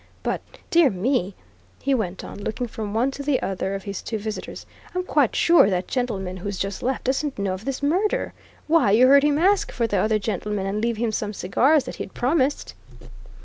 But 0.23 0.41
dear 0.71 0.89
me," 0.89 1.35
he 1.79 1.93
went 1.93 2.23
on, 2.23 2.39
looking 2.39 2.65
from 2.65 2.91
one 2.95 3.11
to 3.11 3.21
the 3.21 3.39
other 3.43 3.75
of 3.75 3.83
his 3.83 4.01
two 4.01 4.17
visitors, 4.17 4.65
"I'm 4.95 5.03
quite 5.03 5.35
sure 5.35 5.69
that 5.69 5.87
gentleman 5.87 6.37
who's 6.37 6.57
just 6.57 6.81
left 6.81 7.03
doesn't 7.03 7.37
know 7.37 7.53
of 7.53 7.65
this 7.65 7.83
murder! 7.83 8.33
Why, 8.65 8.89
you 8.89 9.05
heard 9.05 9.21
him 9.21 9.37
ask 9.37 9.71
for 9.71 9.85
the 9.85 9.97
other 9.97 10.17
gentleman, 10.17 10.65
and 10.65 10.81
leave 10.81 10.97
him 10.97 11.11
some 11.11 11.33
cigars 11.33 11.83
that 11.83 11.97
he'd 11.97 12.15
promised!" 12.15 12.73